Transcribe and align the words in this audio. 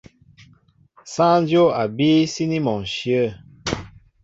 Sááŋ 1.13 1.39
dyóp 1.47 1.71
a 1.81 1.83
bííy 1.95 2.21
síní 2.33 2.57
mɔ 2.65 2.73
ǹshyə̂. 2.87 3.25